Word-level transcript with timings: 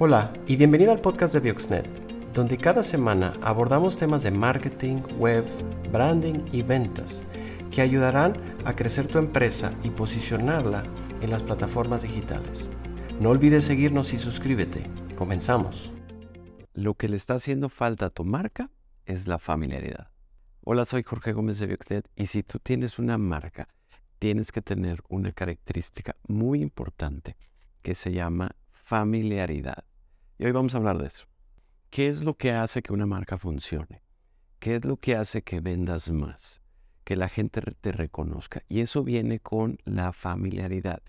Hola 0.00 0.32
y 0.46 0.54
bienvenido 0.54 0.92
al 0.92 1.00
podcast 1.00 1.34
de 1.34 1.40
Bioxnet, 1.40 1.84
donde 2.32 2.56
cada 2.56 2.84
semana 2.84 3.34
abordamos 3.42 3.96
temas 3.96 4.22
de 4.22 4.30
marketing, 4.30 5.02
web, 5.18 5.44
branding 5.90 6.44
y 6.52 6.62
ventas 6.62 7.24
que 7.72 7.80
ayudarán 7.80 8.34
a 8.64 8.76
crecer 8.76 9.08
tu 9.08 9.18
empresa 9.18 9.74
y 9.82 9.90
posicionarla 9.90 10.84
en 11.20 11.30
las 11.30 11.42
plataformas 11.42 12.02
digitales. 12.02 12.70
No 13.18 13.30
olvides 13.30 13.64
seguirnos 13.64 14.12
y 14.12 14.18
suscríbete. 14.18 14.88
Comenzamos. 15.16 15.90
Lo 16.74 16.94
que 16.94 17.08
le 17.08 17.16
está 17.16 17.34
haciendo 17.34 17.68
falta 17.68 18.06
a 18.06 18.10
tu 18.10 18.24
marca 18.24 18.70
es 19.04 19.26
la 19.26 19.40
familiaridad. 19.40 20.12
Hola, 20.62 20.84
soy 20.84 21.02
Jorge 21.02 21.32
Gómez 21.32 21.58
de 21.58 21.66
Bioxnet 21.66 22.08
y 22.14 22.26
si 22.26 22.44
tú 22.44 22.60
tienes 22.60 23.00
una 23.00 23.18
marca, 23.18 23.66
tienes 24.20 24.52
que 24.52 24.62
tener 24.62 25.02
una 25.08 25.32
característica 25.32 26.14
muy 26.28 26.62
importante 26.62 27.36
que 27.88 27.94
se 27.94 28.12
llama 28.12 28.50
familiaridad. 28.70 29.82
Y 30.38 30.44
hoy 30.44 30.52
vamos 30.52 30.74
a 30.74 30.76
hablar 30.76 30.98
de 30.98 31.06
eso. 31.06 31.24
¿Qué 31.88 32.08
es 32.08 32.22
lo 32.22 32.36
que 32.36 32.52
hace 32.52 32.82
que 32.82 32.92
una 32.92 33.06
marca 33.06 33.38
funcione? 33.38 34.02
¿Qué 34.58 34.74
es 34.74 34.84
lo 34.84 34.98
que 34.98 35.16
hace 35.16 35.40
que 35.40 35.60
vendas 35.60 36.10
más? 36.10 36.60
Que 37.04 37.16
la 37.16 37.30
gente 37.30 37.62
te 37.80 37.92
reconozca. 37.92 38.62
Y 38.68 38.80
eso 38.80 39.04
viene 39.04 39.40
con 39.40 39.78
la 39.86 40.12
familiaridad. 40.12 41.00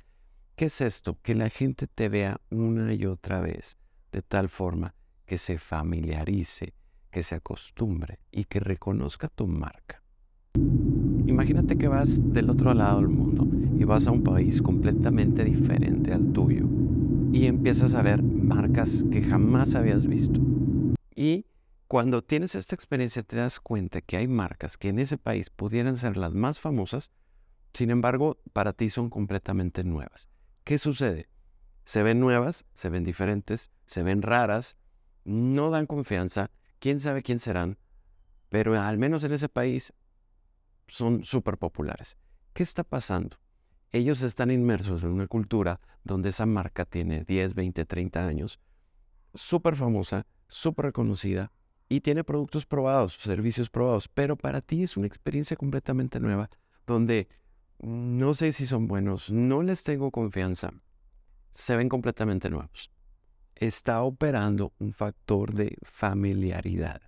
¿Qué 0.55 0.67
es 0.67 0.79
esto? 0.79 1.17
Que 1.21 1.35
la 1.35 1.49
gente 1.49 1.85
te 1.85 2.07
vea 2.07 2.39
una 2.49 2.93
y 2.93 3.05
otra 3.05 3.41
vez 3.41 3.77
de 4.13 4.21
tal 4.21 4.47
forma 4.47 4.95
que 5.25 5.37
se 5.37 5.57
familiarice, 5.57 6.75
que 7.11 7.23
se 7.23 7.35
acostumbre 7.35 8.19
y 8.31 8.45
que 8.45 8.61
reconozca 8.61 9.27
tu 9.27 9.47
marca. 9.47 10.01
Imagínate 10.55 11.77
que 11.77 11.89
vas 11.89 12.31
del 12.33 12.49
otro 12.49 12.73
lado 12.73 12.99
del 12.99 13.09
mundo 13.09 13.58
y 13.79 13.85
vas 13.85 14.07
a 14.07 14.11
un 14.11 14.23
país 14.23 14.61
completamente 14.61 15.45
diferente 15.45 16.11
al 16.11 16.33
tuyo 16.33 16.65
y 17.31 17.45
empiezas 17.45 17.93
a 17.93 18.01
ver 18.01 18.21
marcas 18.21 19.05
que 19.09 19.21
jamás 19.21 19.73
habías 19.73 20.05
visto. 20.05 20.39
Y 21.15 21.45
cuando 21.87 22.21
tienes 22.21 22.55
esta 22.55 22.75
experiencia 22.75 23.23
te 23.23 23.37
das 23.37 23.61
cuenta 23.61 24.01
que 24.01 24.17
hay 24.17 24.27
marcas 24.27 24.77
que 24.77 24.89
en 24.89 24.99
ese 24.99 25.17
país 25.17 25.49
pudieran 25.49 25.95
ser 25.95 26.17
las 26.17 26.33
más 26.33 26.59
famosas, 26.59 27.11
sin 27.73 27.89
embargo, 27.89 28.41
para 28.51 28.73
ti 28.73 28.89
son 28.89 29.09
completamente 29.09 29.85
nuevas. 29.85 30.27
¿Qué 30.65 30.77
sucede? 30.77 31.29
Se 31.85 32.03
ven 32.03 32.19
nuevas, 32.19 32.65
se 32.73 32.89
ven 32.89 33.05
diferentes, 33.05 33.71
se 33.85 34.03
ven 34.03 34.21
raras, 34.21 34.75
no 35.23 35.69
dan 35.69 35.85
confianza, 35.85 36.51
quién 36.79 36.99
sabe 36.99 37.23
quién 37.23 37.39
serán, 37.39 37.77
pero 38.49 38.79
al 38.79 38.97
menos 38.97 39.23
en 39.23 39.31
ese 39.31 39.47
país 39.47 39.93
son 40.87 41.23
súper 41.23 41.57
populares. 41.57 42.17
¿Qué 42.53 42.63
está 42.63 42.83
pasando? 42.83 43.37
Ellos 43.91 44.21
están 44.21 44.51
inmersos 44.51 45.03
en 45.03 45.09
una 45.09 45.27
cultura 45.27 45.79
donde 46.03 46.29
esa 46.29 46.45
marca 46.45 46.85
tiene 46.85 47.23
10, 47.23 47.55
20, 47.55 47.85
30 47.85 48.25
años, 48.25 48.59
súper 49.33 49.75
famosa, 49.75 50.25
súper 50.47 50.85
reconocida 50.85 51.51
y 51.87 52.01
tiene 52.01 52.23
productos 52.23 52.65
probados, 52.65 53.15
servicios 53.15 53.69
probados, 53.69 54.07
pero 54.07 54.35
para 54.35 54.61
ti 54.61 54.83
es 54.83 54.95
una 54.95 55.07
experiencia 55.07 55.57
completamente 55.57 56.19
nueva 56.19 56.49
donde 56.85 57.27
no 57.79 58.33
sé 58.33 58.51
si 58.51 58.65
son 58.65 58.87
buenos, 58.87 59.31
no 59.31 59.63
les 59.63 59.83
tengo 59.83 60.11
confianza, 60.11 60.71
se 61.51 61.75
ven 61.75 61.89
completamente 61.89 62.49
nuevos. 62.49 62.91
Está 63.55 64.03
operando 64.03 64.73
un 64.79 64.93
factor 64.93 65.53
de 65.53 65.77
familiaridad. 65.81 67.01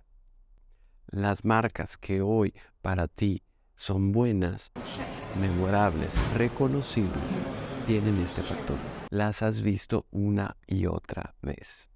Las 1.06 1.44
marcas 1.44 1.96
que 1.96 2.20
hoy 2.20 2.54
para 2.80 3.08
ti 3.08 3.42
son 3.74 4.12
buenas 4.12 4.72
memorables, 5.40 6.14
reconocibles, 6.34 7.40
tienen 7.86 8.18
este 8.20 8.42
factor. 8.42 8.76
Las 9.10 9.42
has 9.42 9.60
visto 9.60 10.06
una 10.10 10.56
y 10.66 10.86
otra 10.86 11.34
vez. 11.42 11.88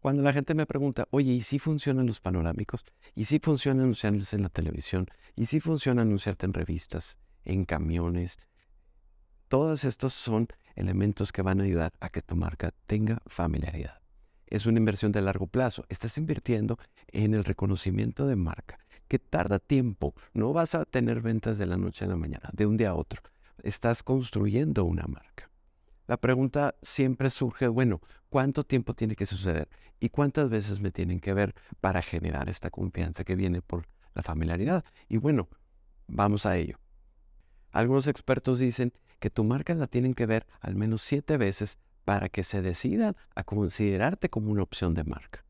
Cuando 0.00 0.22
la 0.22 0.32
gente 0.32 0.54
me 0.54 0.66
pregunta, 0.66 1.06
oye, 1.10 1.32
¿y 1.32 1.42
si 1.42 1.58
funcionan 1.58 2.06
los 2.06 2.20
panorámicos? 2.20 2.84
¿Y 3.14 3.24
si 3.26 3.38
funciona 3.38 3.82
anunciarse 3.82 4.36
en 4.36 4.42
la 4.42 4.48
televisión? 4.48 5.06
¿Y 5.36 5.46
si 5.46 5.60
funciona 5.60 6.02
anunciarte 6.02 6.46
en 6.46 6.54
revistas, 6.54 7.18
en 7.44 7.64
camiones? 7.64 8.38
Todos 9.48 9.84
estos 9.84 10.12
son 10.12 10.48
elementos 10.74 11.30
que 11.30 11.42
van 11.42 11.60
a 11.60 11.64
ayudar 11.64 11.92
a 12.00 12.08
que 12.08 12.22
tu 12.22 12.34
marca 12.34 12.72
tenga 12.86 13.22
familiaridad. 13.26 14.00
Es 14.46 14.66
una 14.66 14.78
inversión 14.78 15.12
de 15.12 15.22
largo 15.22 15.46
plazo. 15.46 15.84
Estás 15.88 16.18
invirtiendo 16.18 16.78
en 17.08 17.34
el 17.34 17.44
reconocimiento 17.44 18.26
de 18.26 18.36
marca 18.36 18.78
que 19.12 19.18
tarda 19.18 19.58
tiempo. 19.58 20.14
No 20.32 20.54
vas 20.54 20.74
a 20.74 20.86
tener 20.86 21.20
ventas 21.20 21.58
de 21.58 21.66
la 21.66 21.76
noche 21.76 22.06
a 22.06 22.08
la 22.08 22.16
mañana, 22.16 22.48
de 22.54 22.64
un 22.64 22.78
día 22.78 22.88
a 22.88 22.94
otro. 22.94 23.20
Estás 23.62 24.02
construyendo 24.02 24.86
una 24.86 25.04
marca. 25.06 25.50
La 26.06 26.16
pregunta 26.16 26.76
siempre 26.80 27.28
surge, 27.28 27.68
bueno, 27.68 28.00
¿cuánto 28.30 28.64
tiempo 28.64 28.94
tiene 28.94 29.14
que 29.14 29.26
suceder? 29.26 29.68
¿Y 30.00 30.08
cuántas 30.08 30.48
veces 30.48 30.80
me 30.80 30.90
tienen 30.90 31.20
que 31.20 31.34
ver 31.34 31.54
para 31.82 32.00
generar 32.00 32.48
esta 32.48 32.70
confianza 32.70 33.22
que 33.22 33.36
viene 33.36 33.60
por 33.60 33.86
la 34.14 34.22
familiaridad? 34.22 34.82
Y 35.10 35.18
bueno, 35.18 35.50
vamos 36.06 36.46
a 36.46 36.56
ello. 36.56 36.78
Algunos 37.70 38.06
expertos 38.06 38.60
dicen 38.60 38.94
que 39.20 39.28
tu 39.28 39.44
marca 39.44 39.74
la 39.74 39.88
tienen 39.88 40.14
que 40.14 40.24
ver 40.24 40.46
al 40.58 40.74
menos 40.74 41.02
siete 41.02 41.36
veces 41.36 41.78
para 42.06 42.30
que 42.30 42.44
se 42.44 42.62
decidan 42.62 43.14
a 43.34 43.44
considerarte 43.44 44.30
como 44.30 44.50
una 44.50 44.62
opción 44.62 44.94
de 44.94 45.04
marca 45.04 45.44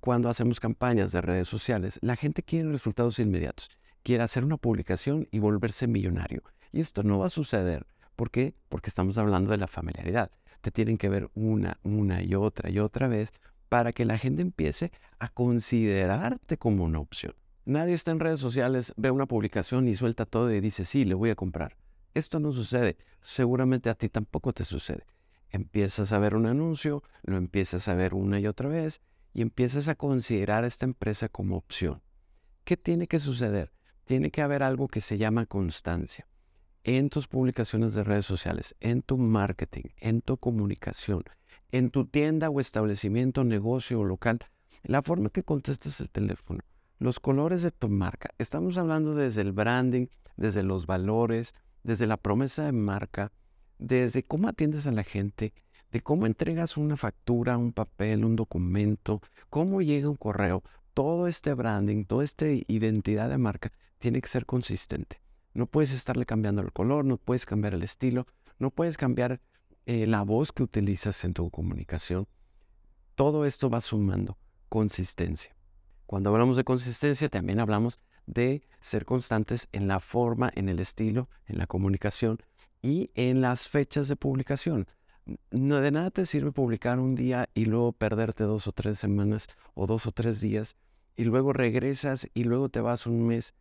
cuando 0.00 0.30
hacemos 0.30 0.60
campañas 0.60 1.12
de 1.12 1.20
redes 1.20 1.46
sociales, 1.46 1.98
la 2.02 2.16
gente 2.16 2.42
quiere 2.42 2.70
resultados 2.70 3.18
inmediatos, 3.18 3.68
quiere 4.02 4.22
hacer 4.22 4.44
una 4.44 4.56
publicación 4.56 5.28
y 5.30 5.40
volverse 5.40 5.86
millonario. 5.86 6.42
Y 6.72 6.80
esto 6.80 7.02
no 7.02 7.18
va 7.18 7.26
a 7.26 7.30
suceder. 7.30 7.86
¿Por 8.16 8.30
qué? 8.30 8.54
Porque 8.70 8.88
estamos 8.88 9.18
hablando 9.18 9.50
de 9.50 9.58
la 9.58 9.66
familiaridad. 9.66 10.30
Te 10.62 10.70
tienen 10.70 10.96
que 10.96 11.10
ver 11.10 11.30
una, 11.34 11.78
una 11.82 12.22
y 12.22 12.34
otra 12.34 12.70
y 12.70 12.78
otra 12.78 13.08
vez 13.08 13.32
para 13.68 13.92
que 13.92 14.06
la 14.06 14.18
gente 14.18 14.40
empiece 14.40 14.90
a 15.18 15.28
considerarte 15.28 16.56
como 16.56 16.84
una 16.84 16.98
opción. 16.98 17.34
Nadie 17.66 17.92
está 17.92 18.10
en 18.10 18.20
redes 18.20 18.40
sociales, 18.40 18.94
ve 18.96 19.10
una 19.10 19.26
publicación 19.26 19.86
y 19.86 19.94
suelta 19.94 20.24
todo 20.24 20.50
y 20.50 20.60
dice, 20.60 20.86
sí, 20.86 21.04
le 21.04 21.14
voy 21.14 21.30
a 21.30 21.34
comprar. 21.34 21.76
Esto 22.14 22.40
no 22.40 22.52
sucede. 22.52 22.96
Seguramente 23.20 23.90
a 23.90 23.94
ti 23.94 24.08
tampoco 24.08 24.52
te 24.54 24.64
sucede. 24.64 25.04
Empiezas 25.50 26.12
a 26.12 26.18
ver 26.18 26.34
un 26.34 26.46
anuncio, 26.46 27.02
lo 27.22 27.36
empiezas 27.36 27.86
a 27.88 27.94
ver 27.94 28.14
una 28.14 28.40
y 28.40 28.46
otra 28.46 28.68
vez 28.68 29.02
y 29.32 29.42
empiezas 29.42 29.88
a 29.88 29.94
considerar 29.94 30.64
esta 30.64 30.86
empresa 30.86 31.28
como 31.28 31.56
opción. 31.56 32.02
¿Qué 32.64 32.76
tiene 32.76 33.06
que 33.06 33.18
suceder? 33.18 33.72
Tiene 34.04 34.30
que 34.30 34.42
haber 34.42 34.62
algo 34.62 34.88
que 34.88 35.00
se 35.00 35.18
llama 35.18 35.46
constancia 35.46 36.26
en 36.84 37.10
tus 37.10 37.28
publicaciones 37.28 37.92
de 37.94 38.04
redes 38.04 38.26
sociales, 38.26 38.74
en 38.80 39.02
tu 39.02 39.18
marketing, 39.18 39.90
en 39.98 40.22
tu 40.22 40.38
comunicación, 40.38 41.24
en 41.70 41.90
tu 41.90 42.06
tienda 42.06 42.48
o 42.48 42.60
establecimiento, 42.60 43.44
negocio 43.44 44.00
o 44.00 44.04
local, 44.04 44.38
la 44.82 45.02
forma 45.02 45.30
que 45.30 45.42
contestas 45.42 46.00
el 46.00 46.08
teléfono, 46.08 46.60
los 46.98 47.20
colores 47.20 47.62
de 47.62 47.70
tu 47.70 47.88
marca. 47.88 48.30
Estamos 48.38 48.78
hablando 48.78 49.14
desde 49.14 49.42
el 49.42 49.52
branding, 49.52 50.06
desde 50.36 50.62
los 50.62 50.86
valores, 50.86 51.54
desde 51.82 52.06
la 52.06 52.16
promesa 52.16 52.64
de 52.64 52.72
marca, 52.72 53.32
desde 53.78 54.22
cómo 54.22 54.48
atiendes 54.48 54.86
a 54.86 54.92
la 54.92 55.04
gente, 55.04 55.52
de 55.92 56.00
cómo 56.00 56.26
entregas 56.26 56.76
una 56.76 56.96
factura, 56.96 57.58
un 57.58 57.72
papel, 57.72 58.24
un 58.24 58.36
documento, 58.36 59.20
cómo 59.48 59.82
llega 59.82 60.08
un 60.08 60.16
correo, 60.16 60.62
todo 60.94 61.26
este 61.26 61.54
branding, 61.54 62.04
toda 62.04 62.24
esta 62.24 62.46
identidad 62.48 63.28
de 63.28 63.38
marca 63.38 63.72
tiene 63.98 64.20
que 64.20 64.28
ser 64.28 64.46
consistente. 64.46 65.20
No 65.52 65.66
puedes 65.66 65.92
estarle 65.92 66.26
cambiando 66.26 66.62
el 66.62 66.72
color, 66.72 67.04
no 67.04 67.16
puedes 67.16 67.44
cambiar 67.44 67.74
el 67.74 67.82
estilo, 67.82 68.26
no 68.58 68.70
puedes 68.70 68.96
cambiar 68.96 69.40
eh, 69.86 70.06
la 70.06 70.22
voz 70.22 70.52
que 70.52 70.62
utilizas 70.62 71.24
en 71.24 71.34
tu 71.34 71.50
comunicación. 71.50 72.28
Todo 73.14 73.44
esto 73.44 73.68
va 73.68 73.80
sumando 73.80 74.38
consistencia. 74.68 75.56
Cuando 76.06 76.30
hablamos 76.30 76.56
de 76.56 76.64
consistencia, 76.64 77.28
también 77.28 77.60
hablamos 77.60 77.98
de 78.26 78.62
ser 78.80 79.04
constantes 79.04 79.68
en 79.72 79.88
la 79.88 80.00
forma, 80.00 80.50
en 80.54 80.68
el 80.68 80.78
estilo, 80.78 81.28
en 81.46 81.58
la 81.58 81.66
comunicación 81.66 82.38
y 82.82 83.10
en 83.14 83.40
las 83.40 83.68
fechas 83.68 84.08
de 84.08 84.16
publicación 84.16 84.86
no 85.50 85.80
de 85.80 85.90
nada 85.90 86.10
te 86.10 86.26
sirve 86.26 86.52
publicar 86.52 86.98
un 86.98 87.14
día 87.14 87.48
y 87.54 87.66
luego 87.66 87.92
perderte 87.92 88.44
dos 88.44 88.66
o 88.66 88.72
tres 88.72 88.98
semanas 88.98 89.48
o 89.74 89.86
dos 89.86 90.06
o 90.06 90.12
tres 90.12 90.40
días 90.40 90.76
y 91.16 91.24
luego 91.24 91.52
regresas 91.52 92.28
y 92.34 92.44
luego 92.44 92.68
te 92.68 92.80
vas 92.80 93.06
un 93.06 93.26
mes 93.26 93.54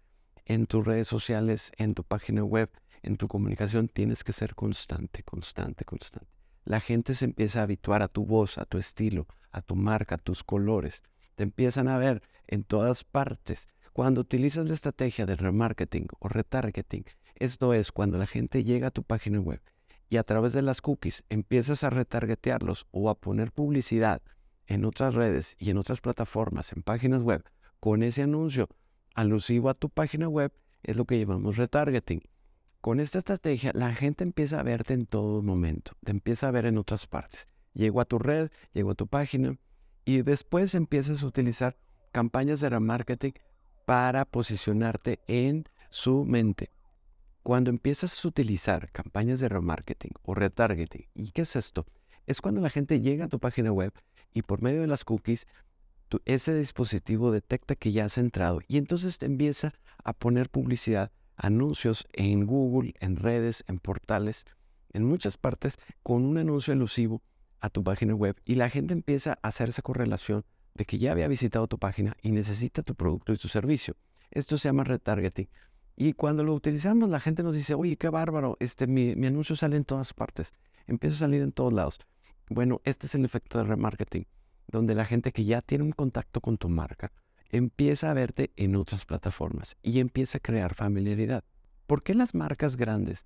en 0.46 0.66
tus 0.66 0.86
redes 0.86 1.08
sociales, 1.08 1.72
en 1.78 1.94
tu 1.94 2.04
página 2.04 2.44
web, 2.44 2.70
en 3.04 3.18
tu 3.18 3.28
comunicación. 3.28 3.88
Tienes 3.88 4.24
que 4.24 4.34
ser 4.34 4.56
constante, 4.56 5.24
constante, 5.24 5.86
constante. 5.86 6.28
La 6.66 6.80
gente 6.80 7.14
se 7.14 7.26
empieza 7.26 7.60
a 7.60 7.64
habituar 7.64 8.02
a 8.02 8.08
tu 8.08 8.26
voz, 8.26 8.58
a 8.58 8.66
tu 8.66 8.78
estilo, 8.78 9.28
a 9.52 9.62
tu 9.62 9.76
marca, 9.76 10.16
a 10.16 10.20
tus 10.20 10.44
colores. 10.44 11.04
Te 11.36 11.44
empiezan 11.44 11.88
a 11.88 11.98
ver 11.98 12.22
en 12.48 12.64
todas 12.64 13.04
partes. 13.04 13.68
Cuando 13.94 14.22
utilizas 14.22 14.68
la 14.68 14.74
estrategia 14.74 15.26
de 15.26 15.36
remarketing 15.36 16.08
o 16.20 16.30
retargeting, 16.30 17.06
esto 17.36 17.74
es 17.74 17.92
cuando 17.92 18.18
la 18.18 18.28
gente 18.28 18.64
llega 18.64 18.88
a 18.88 18.92
tu 18.92 19.04
página 19.04 19.40
web 19.40 19.62
y 20.10 20.18
a 20.18 20.24
través 20.24 20.54
de 20.54 20.62
las 20.62 20.82
cookies 20.82 21.24
empiezas 21.30 21.84
a 21.84 21.90
retargetearlos 21.90 22.88
o 22.92 23.10
a 23.10 23.16
poner 23.16 23.52
publicidad 23.52 24.22
en 24.68 24.86
otras 24.86 25.16
redes 25.16 25.56
y 25.60 25.70
en 25.70 25.78
otras 25.78 26.02
plataformas, 26.02 26.74
en 26.74 26.84
páginas 26.84 27.22
web, 27.22 27.44
con 27.80 28.04
ese 28.04 28.24
anuncio 28.24 28.68
alusivo 29.16 29.70
a 29.70 29.74
tu 29.74 29.90
página 29.90 30.28
web, 30.28 30.52
es 30.84 30.96
lo 30.96 31.06
que 31.06 31.20
llamamos 31.20 31.58
retargeting. 31.58 32.22
Con 32.82 33.00
esta 33.00 33.20
estrategia, 33.20 33.72
la 33.74 33.94
gente 33.94 34.24
empieza 34.24 34.60
a 34.60 34.64
verte 34.64 34.94
en 34.94 35.06
todo 35.06 35.42
momento, 35.42 35.94
te 36.04 36.12
empieza 36.12 36.48
a 36.48 36.52
ver 36.52 36.66
en 36.66 36.78
otras 36.78 37.08
partes. 37.08 37.48
Llego 37.74 38.00
a 38.00 38.06
tu 38.06 38.20
red, 38.20 38.52
llego 38.74 38.92
a 38.92 38.96
tu 38.96 39.08
página 39.08 39.58
y 40.06 40.22
después 40.22 40.74
empiezas 40.76 41.22
a 41.22 41.26
utilizar 41.26 41.78
campañas 42.12 42.62
de 42.62 42.70
remarketing 42.70 43.34
para 43.86 44.26
posicionarte 44.26 45.20
en 45.28 45.66
su 45.90 46.24
mente. 46.26 46.72
Cuando 47.44 47.70
empiezas 47.70 48.24
a 48.24 48.28
utilizar 48.28 48.92
campañas 48.92 49.40
de 49.40 49.50
remarketing 49.50 50.12
o 50.24 50.36
retargeting, 50.36 51.08
¿y 51.14 51.32
qué 51.32 51.42
es 51.42 51.56
esto? 51.56 51.86
Es 52.28 52.42
cuando 52.42 52.62
la 52.62 52.70
gente 52.70 53.02
llega 53.02 53.26
a 53.26 53.30
tu 53.30 53.40
página 53.40 53.72
web 53.72 53.94
y 54.34 54.42
por 54.42 54.62
medio 54.62 54.82
de 54.82 54.88
las 54.88 55.04
cookies, 55.04 55.48
ese 56.26 56.54
dispositivo 56.54 57.32
detecta 57.32 57.76
que 57.76 57.92
ya 57.92 58.06
has 58.06 58.18
entrado 58.18 58.60
y 58.68 58.78
entonces 58.78 59.18
te 59.18 59.26
empieza 59.26 59.74
a 60.04 60.14
poner 60.14 60.50
publicidad, 60.50 61.12
anuncios 61.36 62.08
en 62.14 62.46
Google, 62.46 62.94
en 63.00 63.16
redes, 63.16 63.64
en 63.68 63.80
portales, 63.80 64.46
en 64.92 65.06
muchas 65.06 65.38
partes, 65.38 65.78
con 66.04 66.26
un 66.26 66.38
anuncio 66.38 66.74
elusivo 66.74 67.22
a 67.62 67.70
tu 67.70 67.84
página 67.84 68.16
web 68.16 68.36
y 68.46 68.56
la 68.56 68.70
gente 68.70 68.94
empieza 68.94 69.40
a 69.42 69.48
hacer 69.48 69.70
esa 69.70 69.82
correlación 69.82 70.46
de 70.74 70.86
que 70.86 70.98
ya 70.98 71.12
había 71.12 71.28
visitado 71.28 71.68
tu 71.68 71.78
página 71.78 72.16
y 72.22 72.32
necesita 72.32 72.84
tu 72.84 72.96
producto 72.96 73.34
y 73.34 73.38
tu 73.38 73.48
servicio. 73.48 73.96
Esto 74.32 74.58
se 74.58 74.70
llama 74.70 74.84
retargeting. 74.84 75.50
Y 76.02 76.14
cuando 76.14 76.46
lo 76.46 76.54
utilizamos, 76.54 77.10
la 77.10 77.20
gente 77.20 77.44
nos 77.44 77.56
dice, 77.56 77.74
oye, 77.74 77.98
qué 77.98 78.08
bárbaro, 78.08 78.56
este, 78.62 78.88
mi, 78.88 79.12
anuncio 79.28 79.58
sale 79.58 79.76
en 79.76 79.84
todas 79.84 80.14
partes, 80.14 80.54
empieza 80.88 81.18
a 81.18 81.20
salir 81.20 81.42
en 81.42 81.52
todos 81.52 81.74
lados. 81.74 82.00
Bueno, 82.50 82.80
este 82.86 83.08
es 83.08 83.16
el 83.16 83.26
efecto 83.26 83.58
de 83.58 83.66
remarketing, 83.66 84.26
donde 84.70 84.96
la 84.96 85.04
gente 85.04 85.34
que 85.34 85.44
ya 85.44 85.62
tiene 85.62 85.84
un 85.84 85.92
contacto 85.92 86.40
con 86.40 86.58
tu 86.58 86.70
marca 86.70 87.12
empieza 87.52 88.10
a 88.10 88.14
verte 88.14 88.54
en 88.56 88.78
otras 88.78 89.04
plataformas 89.04 89.76
y 89.84 90.00
empieza 90.00 90.38
a 90.38 90.42
crear 90.42 90.74
familiaridad. 90.74 91.44
¿Por 91.86 92.02
qué 92.02 92.14
las 92.14 92.34
marcas 92.34 92.78
grandes 92.78 93.26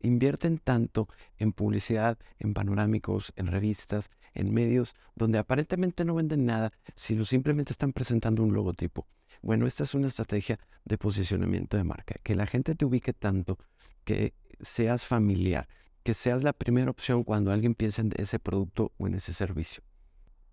invierten 0.00 0.58
tanto 0.58 1.06
en 1.38 1.52
publicidad, 1.52 2.18
en 2.40 2.52
panorámicos, 2.52 3.32
en 3.36 3.46
revistas, 3.46 4.10
en 4.34 4.52
medios, 4.52 4.96
donde 5.14 5.38
aparentemente 5.38 6.04
no 6.04 6.16
venden 6.16 6.46
nada, 6.46 6.72
sino 6.96 7.24
simplemente 7.24 7.72
están 7.72 7.92
presentando 7.92 8.42
un 8.42 8.54
logotipo. 8.54 9.06
Bueno, 9.42 9.66
esta 9.66 9.82
es 9.82 9.94
una 9.94 10.06
estrategia 10.06 10.60
de 10.84 10.98
posicionamiento 10.98 11.76
de 11.76 11.82
marca, 11.82 12.14
que 12.22 12.36
la 12.36 12.46
gente 12.46 12.76
te 12.76 12.84
ubique 12.84 13.12
tanto, 13.12 13.58
que 14.04 14.34
seas 14.60 15.04
familiar, 15.04 15.68
que 16.04 16.14
seas 16.14 16.44
la 16.44 16.52
primera 16.52 16.90
opción 16.90 17.24
cuando 17.24 17.50
alguien 17.50 17.74
piensa 17.74 18.02
en 18.02 18.12
ese 18.16 18.38
producto 18.38 18.92
o 18.98 19.08
en 19.08 19.14
ese 19.14 19.34
servicio. 19.34 19.82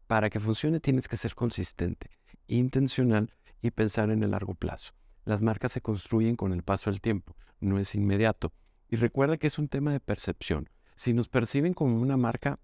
Para 0.07 0.31
que 0.31 0.39
funcione 0.39 0.80
tienes 0.80 1.07
que 1.07 1.18
ser 1.18 1.36
consistente, 1.36 2.09
intencional 2.47 3.31
y 3.62 3.69
pensar 3.69 4.09
en 4.09 4.24
el 4.24 4.31
largo 4.31 4.56
plazo. 4.56 4.94
Las 5.24 5.41
marcas 5.44 5.71
se 5.71 5.81
construyen 5.81 6.36
con 6.36 6.51
el 6.51 6.63
paso 6.63 6.89
del 6.89 7.00
tiempo, 7.00 7.36
no 7.59 7.77
es 7.77 7.94
inmediato. 7.94 8.51
Y 8.89 8.95
recuerda 8.95 9.38
que 9.38 9.45
es 9.45 9.59
un 9.59 9.68
tema 9.68 9.91
de 9.91 10.00
percepción. 10.00 10.68
Si 10.95 11.13
nos 11.13 11.30
perciben 11.30 11.75
como 11.75 12.01
una 12.01 12.18
marca 12.18 12.59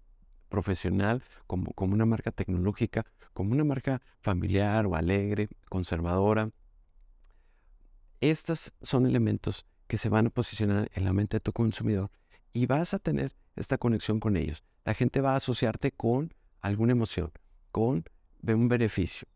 profesional, 0.48 1.22
como, 1.46 1.72
como 1.72 1.94
una 1.94 2.06
marca 2.06 2.30
tecnológica, 2.30 3.04
como 3.32 3.52
una 3.52 3.64
marca 3.64 4.00
familiar 4.20 4.86
o 4.86 4.94
alegre, 4.94 5.48
conservadora, 5.68 6.50
estos 8.20 8.72
son 8.80 9.06
elementos 9.06 9.66
que 9.86 9.98
se 9.98 10.08
van 10.08 10.26
a 10.26 10.30
posicionar 10.30 10.90
en 10.94 11.04
la 11.04 11.12
mente 11.12 11.36
de 11.36 11.40
tu 11.40 11.52
consumidor 11.52 12.10
y 12.52 12.66
vas 12.66 12.94
a 12.94 12.98
tener 12.98 13.36
esta 13.56 13.78
conexión 13.78 14.20
con 14.20 14.36
ellos. 14.36 14.64
La 14.84 14.94
gente 14.94 15.20
va 15.20 15.32
a 15.32 15.36
asociarte 15.36 15.92
con 15.92 16.32
alguna 16.60 16.92
emoción, 16.92 17.30
con 17.72 18.04
un 18.42 18.68
beneficio. 18.68 19.28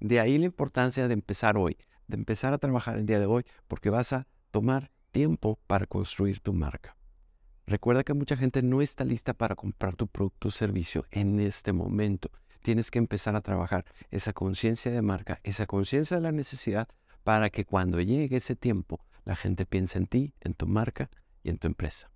De 0.00 0.20
ahí 0.20 0.38
la 0.38 0.46
importancia 0.46 1.08
de 1.08 1.14
empezar 1.14 1.56
hoy, 1.56 1.76
de 2.06 2.16
empezar 2.16 2.52
a 2.52 2.58
trabajar 2.58 2.96
el 2.96 3.06
día 3.06 3.18
de 3.18 3.26
hoy, 3.26 3.44
porque 3.66 3.90
vas 3.90 4.12
a 4.12 4.26
tomar 4.50 4.90
tiempo 5.10 5.58
para 5.66 5.86
construir 5.86 6.40
tu 6.40 6.52
marca. 6.52 6.97
Recuerda 7.68 8.02
que 8.02 8.14
mucha 8.14 8.34
gente 8.34 8.62
no 8.62 8.80
está 8.80 9.04
lista 9.04 9.34
para 9.34 9.54
comprar 9.54 9.94
tu 9.94 10.06
producto 10.06 10.48
o 10.48 10.50
servicio 10.50 11.04
en 11.10 11.38
este 11.38 11.74
momento. 11.74 12.30
Tienes 12.62 12.90
que 12.90 12.98
empezar 12.98 13.36
a 13.36 13.42
trabajar 13.42 13.84
esa 14.10 14.32
conciencia 14.32 14.90
de 14.90 15.02
marca, 15.02 15.38
esa 15.42 15.66
conciencia 15.66 16.16
de 16.16 16.22
la 16.22 16.32
necesidad 16.32 16.88
para 17.24 17.50
que 17.50 17.66
cuando 17.66 18.00
llegue 18.00 18.38
ese 18.38 18.56
tiempo 18.56 19.04
la 19.26 19.36
gente 19.36 19.66
piense 19.66 19.98
en 19.98 20.06
ti, 20.06 20.32
en 20.40 20.54
tu 20.54 20.66
marca 20.66 21.10
y 21.42 21.50
en 21.50 21.58
tu 21.58 21.66
empresa. 21.66 22.10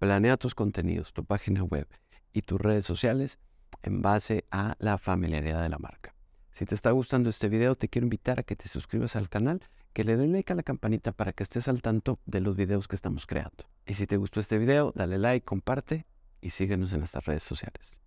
Planea 0.00 0.36
tus 0.38 0.56
contenidos, 0.56 1.12
tu 1.12 1.24
página 1.24 1.62
web 1.62 1.86
y 2.32 2.42
tus 2.42 2.60
redes 2.60 2.84
sociales 2.84 3.38
en 3.84 4.02
base 4.02 4.44
a 4.50 4.74
la 4.80 4.98
familiaridad 4.98 5.62
de 5.62 5.68
la 5.68 5.78
marca. 5.78 6.15
Si 6.56 6.64
te 6.64 6.74
está 6.74 6.90
gustando 6.92 7.28
este 7.28 7.50
video, 7.50 7.74
te 7.74 7.90
quiero 7.90 8.06
invitar 8.06 8.40
a 8.40 8.42
que 8.42 8.56
te 8.56 8.66
suscribas 8.66 9.14
al 9.14 9.28
canal 9.28 9.60
que 9.92 10.04
le 10.04 10.16
den 10.16 10.32
like 10.32 10.50
a 10.54 10.56
la 10.56 10.62
campanita 10.62 11.12
para 11.12 11.34
que 11.34 11.42
estés 11.42 11.68
al 11.68 11.82
tanto 11.82 12.18
de 12.24 12.40
los 12.40 12.56
videos 12.56 12.88
que 12.88 12.96
estamos 12.96 13.26
creando. 13.26 13.66
Y 13.84 13.92
si 13.92 14.06
te 14.06 14.16
gustó 14.16 14.40
este 14.40 14.56
video, 14.56 14.90
dale 14.96 15.18
like, 15.18 15.44
comparte 15.44 16.06
y 16.40 16.48
síguenos 16.48 16.94
en 16.94 17.00
nuestras 17.00 17.26
redes 17.26 17.42
sociales. 17.42 18.00